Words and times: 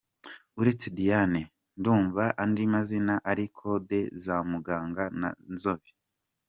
Uretse 0.59 0.87
Diane 0.97 1.41
ndumva 1.79 2.23
andi 2.43 2.63
mazina 2.73 3.13
ari 3.31 3.45
codes 3.57 4.07
za 4.23 4.35
Muganga 4.49 5.03
na 5.19 5.29
Nzobe. 5.53 5.89